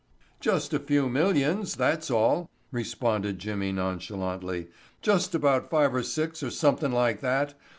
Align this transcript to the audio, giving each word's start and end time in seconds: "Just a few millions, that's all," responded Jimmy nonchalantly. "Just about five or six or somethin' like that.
"Just 0.39 0.73
a 0.73 0.79
few 0.79 1.07
millions, 1.09 1.75
that's 1.75 2.09
all," 2.09 2.49
responded 2.71 3.37
Jimmy 3.37 3.71
nonchalantly. 3.71 4.69
"Just 5.03 5.35
about 5.35 5.69
five 5.69 5.93
or 5.93 6.01
six 6.01 6.41
or 6.41 6.49
somethin' 6.49 6.91
like 6.91 7.21
that. 7.21 7.53